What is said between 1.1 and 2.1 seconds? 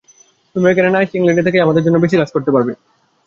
ইংলণ্ডে থেকেই আমাদের জন্য